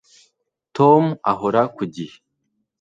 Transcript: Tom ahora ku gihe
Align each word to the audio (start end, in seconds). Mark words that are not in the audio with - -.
Tom 0.75 1.03
ahora 1.31 1.61
ku 1.75 1.83
gihe 1.93 2.15